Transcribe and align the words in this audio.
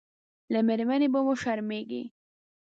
له 0.53 0.59
مېرمنې 0.67 1.07
به 1.13 1.19
وشرمېږي. 1.27 2.03